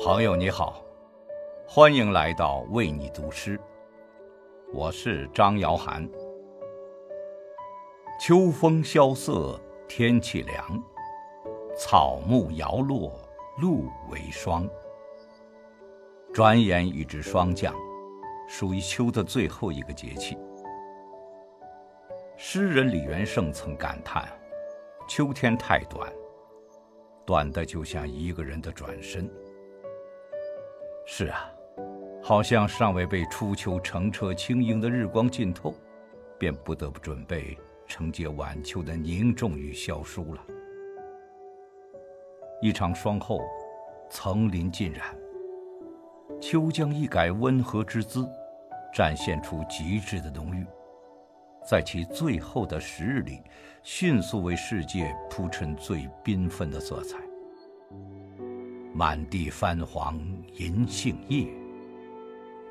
[0.00, 0.80] 朋友你好，
[1.66, 3.58] 欢迎来到为你读诗，
[4.72, 6.08] 我是张瑶涵。
[8.20, 10.80] 秋风萧瑟，天气凉，
[11.76, 13.12] 草木摇落，
[13.60, 14.70] 露为霜。
[16.32, 17.74] 转眼已至霜降，
[18.46, 20.38] 属于秋的最后一个节气。
[22.36, 24.28] 诗人李元盛曾感叹
[25.08, 26.08] ：“秋天太短，
[27.26, 29.28] 短的就像一个人的转身。”
[31.10, 31.50] 是啊，
[32.22, 35.74] 好像尚未被初秋澄澈轻盈的日光浸透，
[36.38, 40.44] 便不得不准备承接晚秋的凝重与萧疏了。
[42.60, 43.40] 一场霜后，
[44.10, 45.16] 层林尽染，
[46.42, 48.28] 秋将一改温和之姿，
[48.94, 50.64] 展现出极致的浓郁，
[51.66, 53.42] 在其最后的十日里，
[53.82, 57.16] 迅速为世界铺陈最缤纷的色彩。
[58.98, 60.18] 满地翻黄
[60.56, 61.46] 银杏叶，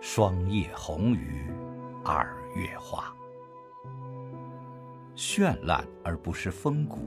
[0.02, 1.46] 霜叶红于
[2.04, 3.16] 二月花。
[5.16, 6.98] 绚烂而不失风骨，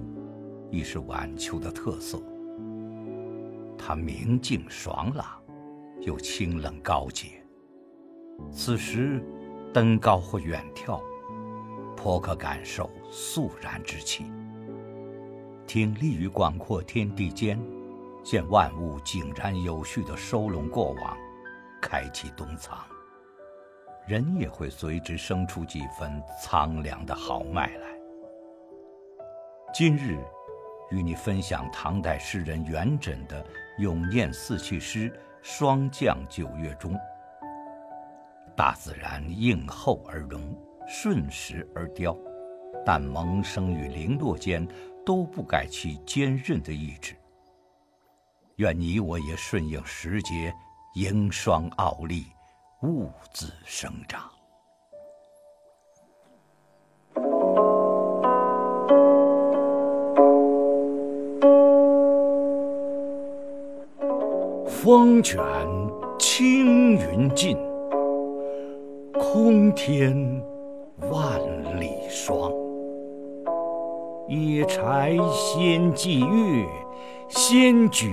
[0.71, 2.19] 亦是晚秋的特色。
[3.77, 5.27] 它明净爽朗，
[6.01, 7.45] 又清冷高洁。
[8.51, 9.23] 此时，
[9.71, 10.99] 登高或远眺，
[11.95, 14.25] 颇可感受肃然之气。
[15.67, 17.61] 挺立于广阔天地间。
[18.23, 21.17] 见万物井然有序地收拢过往，
[21.81, 22.79] 开启冬藏，
[24.07, 27.89] 人也会随之生出几分苍凉的豪迈来。
[29.73, 30.19] 今日，
[30.91, 33.45] 与你分享唐代诗人元稹的
[33.79, 36.93] 咏念四气诗《霜降九月中》。
[38.55, 40.55] 大自然应厚而荣，
[40.87, 42.15] 顺时而凋，
[42.85, 44.69] 但萌生与零落间，
[45.07, 47.15] 都不改其坚韧的意志。
[48.61, 50.53] 愿你我也顺应时节，
[50.93, 52.27] 迎霜傲立，
[52.83, 54.31] 兀自生长。
[64.67, 65.43] 风卷
[66.19, 67.57] 青云尽，
[69.15, 70.15] 空天
[71.11, 72.60] 万里霜。
[74.31, 76.65] 野柴先祭月。
[77.31, 78.07] 仙菊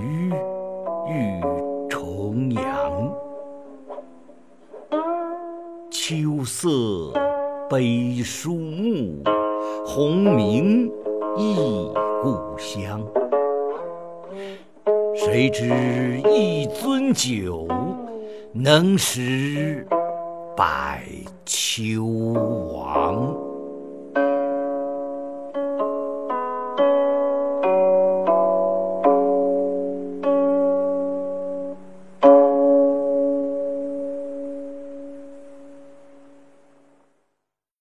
[1.08, 1.40] 欲
[1.88, 3.12] 重阳，
[5.88, 7.12] 秋色
[7.70, 9.22] 悲书目，
[9.86, 10.90] 鸿鸣
[11.36, 11.54] 忆
[12.20, 13.00] 故乡。
[15.14, 15.66] 谁知
[16.28, 17.68] 一樽酒，
[18.52, 19.86] 能识
[20.56, 21.04] 百
[21.44, 22.04] 秋
[22.72, 23.47] 亡。